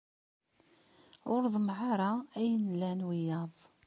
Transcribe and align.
Ur 1.33 1.43
ḍemmeɛ 1.53 1.77
ara 1.93 2.09
ayen 2.39 2.65
ay 2.71 2.75
lan 2.79 3.05
wiyaḍ. 3.07 3.55